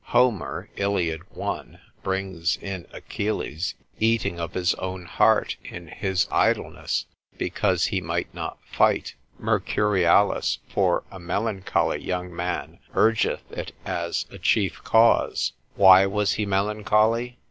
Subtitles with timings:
[0.05, 1.21] Homer, Iliad.
[1.29, 7.05] 1, brings in Achilles eating of his own heart in his idleness,
[7.37, 9.13] because he might not fight.
[9.39, 10.57] Mercurialis, consil.
[10.63, 16.47] 86, for a melancholy young man urgeth, it as a chief cause; why was he
[16.47, 17.37] melancholy?